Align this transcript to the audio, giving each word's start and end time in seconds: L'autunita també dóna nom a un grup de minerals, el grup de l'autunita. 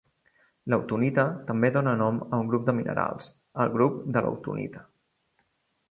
L'autunita 0.73 1.25
també 1.51 1.71
dóna 1.77 1.93
nom 2.01 2.19
a 2.23 2.41
un 2.45 2.49
grup 2.55 2.65
de 2.71 2.77
minerals, 2.81 3.31
el 3.67 3.73
grup 3.79 4.05
de 4.17 4.27
l'autunita. 4.29 4.87